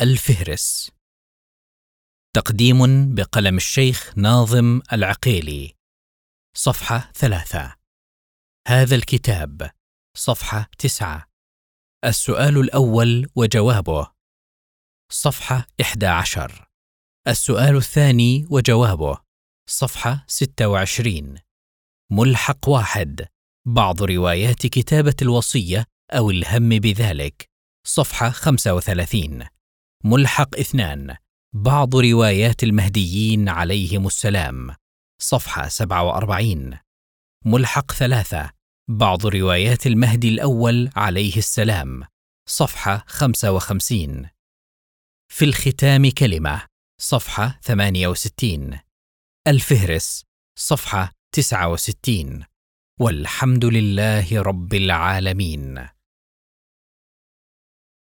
[0.00, 0.90] الفهرس.
[2.36, 5.74] تقديم بقلم الشيخ ناظم العقيلي.
[6.56, 7.76] صفحة ثلاثة.
[8.68, 9.70] هذا الكتاب.
[10.16, 11.26] صفحة تسعة.
[12.04, 14.12] السؤال الأول وجوابه.
[15.12, 16.68] صفحة إحدى عشر.
[17.28, 19.18] السؤال الثاني وجوابه.
[19.68, 21.38] صفحة ستة وعشرين.
[22.12, 23.28] ملحق واحد.
[23.66, 27.50] بعض روايات كتابة الوصية أو الهم بذلك.
[27.86, 29.55] صفحة خمسة وثلاثين.
[30.04, 31.16] ملحق اثنان
[31.54, 34.74] بعض روايات المهديين عليهم السلام
[35.22, 36.78] صفحة 47
[37.44, 38.50] ملحق ثلاثة
[38.90, 42.02] بعض روايات المهدي الأول عليه السلام
[42.48, 44.26] صفحة 55
[45.32, 46.66] في الختام كلمة
[47.00, 48.78] صفحة 68
[49.48, 50.24] الفهرس
[50.58, 52.44] صفحة 69
[53.00, 55.95] والحمد لله رب العالمين.